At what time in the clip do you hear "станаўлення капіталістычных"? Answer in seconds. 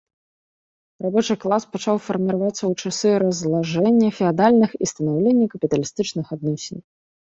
4.97-6.25